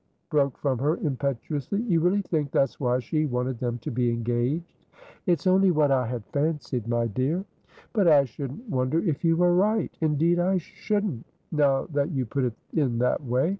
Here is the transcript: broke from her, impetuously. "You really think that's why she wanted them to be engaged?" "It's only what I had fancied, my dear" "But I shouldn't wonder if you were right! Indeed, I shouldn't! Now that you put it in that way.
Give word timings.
broke 0.31 0.57
from 0.57 0.79
her, 0.79 0.97
impetuously. 0.97 1.79
"You 1.83 1.99
really 1.99 2.23
think 2.23 2.49
that's 2.49 2.79
why 2.79 2.97
she 2.97 3.27
wanted 3.27 3.59
them 3.59 3.77
to 3.83 3.91
be 3.91 4.09
engaged?" 4.09 4.73
"It's 5.27 5.45
only 5.45 5.69
what 5.69 5.91
I 5.91 6.07
had 6.07 6.25
fancied, 6.33 6.87
my 6.87 7.05
dear" 7.05 7.45
"But 7.93 8.07
I 8.07 8.23
shouldn't 8.25 8.67
wonder 8.67 8.97
if 8.97 9.23
you 9.23 9.37
were 9.37 9.53
right! 9.55 9.95
Indeed, 10.01 10.39
I 10.39 10.57
shouldn't! 10.57 11.27
Now 11.51 11.85
that 11.93 12.09
you 12.09 12.25
put 12.25 12.45
it 12.45 12.53
in 12.73 12.97
that 12.97 13.23
way. 13.23 13.49